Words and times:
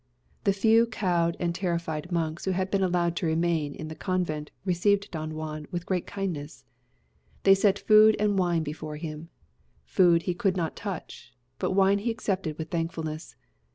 The 0.45 0.51
few 0.51 0.87
cowed 0.87 1.37
and 1.39 1.53
terrified 1.53 2.11
monks 2.11 2.45
who 2.45 2.51
had 2.57 2.71
been 2.71 2.81
allowed 2.81 3.15
to 3.17 3.27
remain 3.27 3.75
in 3.75 3.87
the 3.87 3.93
convent 3.93 4.49
received 4.65 5.11
Don 5.11 5.35
Juan 5.35 5.67
with 5.69 5.85
great 5.85 6.07
kindness. 6.07 6.65
They 7.43 7.53
set 7.53 7.77
food 7.77 8.15
and 8.17 8.39
wine 8.39 8.63
before 8.63 8.95
him: 8.97 9.29
food 9.83 10.23
he 10.23 10.33
could 10.33 10.57
not 10.57 10.75
touch, 10.75 11.35
but 11.59 11.73
wine 11.73 11.99
he 11.99 12.09
accepted 12.09 12.57
with 12.57 12.71
thankfulness. 12.71 13.35